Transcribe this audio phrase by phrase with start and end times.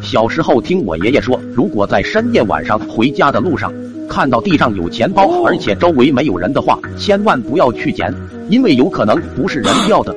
[0.00, 3.72] 小时候听我爷爷说，如果在深夜晚上回家的路上
[4.08, 8.14] 看到地上有钱包，而且周围没有人的话，千万不要去捡，
[8.48, 10.14] 因为有可能不是人掉的。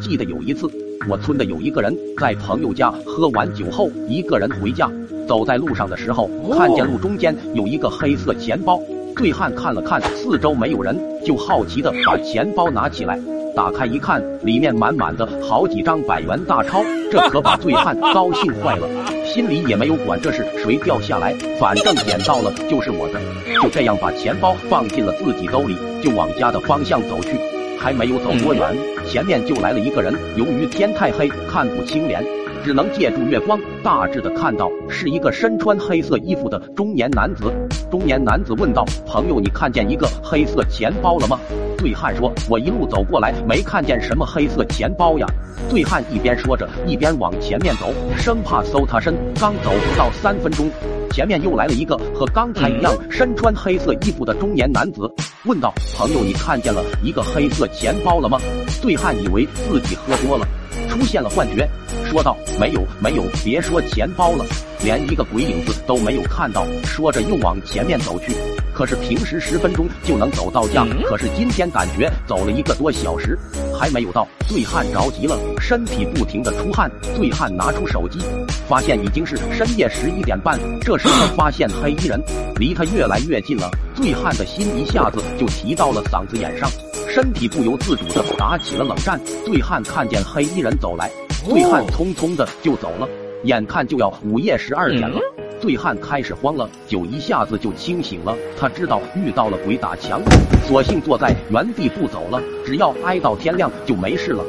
[0.00, 0.68] 记得有一次，
[1.08, 4.90] 我村的有一个人在朋友家喝完酒后，一个人回家，
[5.28, 8.80] 走在路上的时候，看见路中间有一个黑色钱包。
[9.14, 13.18] 醉汉看了看四周没有人，就好奇的把钱包拿起来，
[13.56, 18.86] 打开一看，里面满满的好几张百元大钞，这可把醉汉高兴坏了，
[19.24, 23.20] 心里也没有管这是谁掉下来，反正捡到了就是我的，
[23.62, 25.74] 就这样把钱包放进了自己兜里，
[26.04, 27.30] 就往家的方向走去。
[27.78, 30.14] 还没有走多远，前面就来了一个人。
[30.36, 32.22] 由于天太黑，看不清脸，
[32.62, 37.50] 只能借助月光大致的看到是一个身穿黑色衣服的中年男子。
[37.90, 41.38] 中年男子问道：“朋友，你看见一个黑色钱包了吗？”
[41.76, 45.26] 醉汉说：“我一路走过来，没看见什么黑色钱包呀。”
[45.68, 49.14] 醉汉一边说着，一边往前面走，生怕搜他身。
[49.40, 50.70] 刚走不到三分钟。
[51.10, 55.10] 前面又来了一个和刚才一样身穿黑色衣服的中年男子，
[55.44, 58.38] 问道：“朋友，你看见了一个黑色钱包了吗？”
[58.82, 60.46] 醉汉以为自己喝多了，
[60.90, 61.66] 出现了幻觉，
[62.04, 64.44] 说道：“没有，没有，别说钱包了，
[64.84, 68.34] 连一个鬼影子都没有看到。”说着又往前面走去。
[68.76, 73.38] 可是平时十分钟就能走到家，可是今天感觉走了一个多小时
[73.74, 74.28] 还没有到。
[74.46, 76.90] 醉汉着急了，身体不停的出汗。
[77.14, 78.18] 醉汉拿出手机，
[78.68, 80.60] 发现已经是深夜十一点半。
[80.82, 82.20] 这时他发现黑衣人
[82.56, 86.70] 离他越来越近了，醉汉的心一下子就提到了嗓子眼上，
[87.08, 89.18] 身体不由自主的打起了冷战。
[89.46, 91.10] 醉汉看见黑衣人走来，
[91.46, 93.08] 醉汉匆匆的就走了。
[93.44, 95.18] 眼看就要午夜十二点了。
[95.60, 98.36] 醉汉开始慌了，酒一下子就清醒了。
[98.58, 100.20] 他知道遇到了鬼打墙，
[100.66, 102.40] 索性坐在原地不走了。
[102.64, 104.44] 只要挨到天亮就没事了。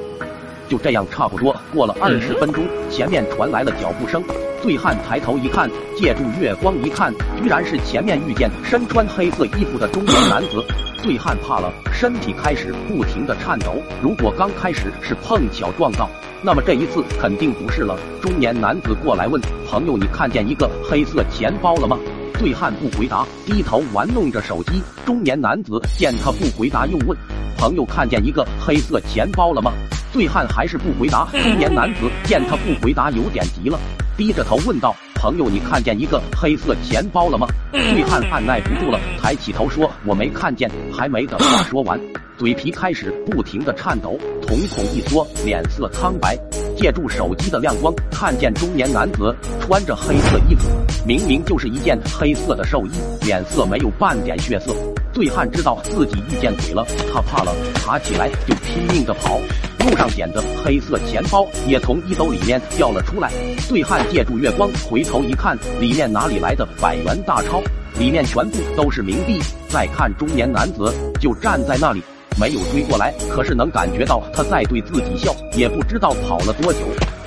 [0.68, 4.24] 就这样，差不多过了二十分钟，前面传来了脚步声。
[4.62, 10.64] 醉汉抬头一看，借助月光一看，居然是前面遇见身穿黑色衣服的中年男子。
[11.04, 13.76] 醉汉怕了，身体开始不停的颤抖。
[14.02, 16.10] 如果刚开始是碰巧撞到，
[16.42, 17.96] 那么这一次肯定不是了。
[18.20, 19.40] 中年男子过来问
[19.70, 21.98] 朋友：“你看见一个黑色钱包了吗？”
[22.40, 24.82] 醉汉不回答，低头玩弄着手机。
[25.06, 27.16] 中年男子见他不回答，又问
[27.58, 29.72] ：“朋友看见一个黑色钱包了吗？”
[30.18, 31.28] 醉汉还是不回答。
[31.32, 33.80] 中年男子见他不回答，有点急了，
[34.18, 42.02] 低着头问道：“朋友，你看见一个黑色钱包了吗？”醉汉按耐不住了，抬起头说：“我没看见。”还没等话说完，
[42.36, 46.36] 嘴皮开始不停的颤抖，瞳孔一缩，脸色苍白。
[46.76, 50.68] 借助手机的亮光，看见中年男子穿着黑色衣服，
[51.06, 54.76] 明明就是一件黑色的寿衣，脸色没有半点血色。
[55.14, 56.84] 醉汉知道自己遇见鬼了，
[57.14, 57.54] 他怕了，
[57.86, 59.40] 爬起来就拼命的跑。
[59.80, 63.32] 路上捡的黑色钱包也从衣兜里面掉了出来。
[63.68, 67.62] 醉汉借助月光回头一看，里面哪里来的百元大钞？
[67.98, 69.40] 里面全部都是冥币。
[69.70, 72.02] 再看中年男子就站在那里。
[72.40, 76.82] 没有追过来，可是能感觉到他在对自己笑，也不知道跑了多久，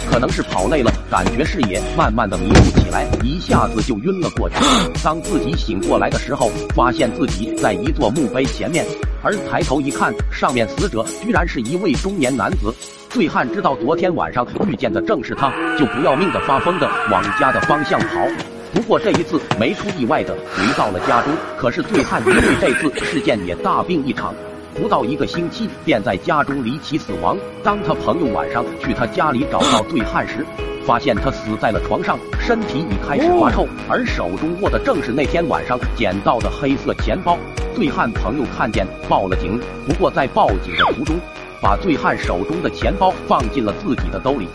[0.09, 4.55] 可能是跑累了，感觉视野慢慢的迷糊起来，一下子就晕了过去。
[5.03, 8.87] 当自己醒过来的时候，发现自己在一座墓碑前面，
[9.23, 12.75] 而抬头一看，上面死者居然是一位中年男子。
[13.11, 18.27] 醉汉知道昨天晚上遇见的正是他，就不要命的发疯的往家的方向跑。
[18.73, 24.33] 不过这一次没出意外的回到了家中，可是醉汉因为这次事件也大病一场。
[24.75, 27.37] 不到一个星期，便在家中离奇死亡。
[27.63, 30.47] 当他朋友晚上去他家里找到醉汉时，
[30.87, 37.37] 发现他死在了床上，身体已开始发臭，而手中握的正是那天晚上捡到的黑色钱包。
[37.75, 39.61] 醉汉朋友看见，报了警。
[39.87, 41.17] 不过在报警的途中，
[41.61, 44.49] 把醉汉手中的钱包放进了自己的兜里。